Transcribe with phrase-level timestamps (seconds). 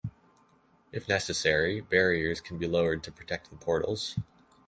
[0.91, 4.17] If necessary, barriers can be lowered to protect the portals.